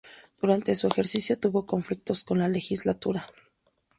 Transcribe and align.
Durante 0.41 0.73
su 0.73 0.87
ejercicio 0.87 1.37
tuvo 1.39 1.67
conflictos 1.67 2.23
con 2.23 2.39
la 2.39 2.47
legislatura. 2.47 3.27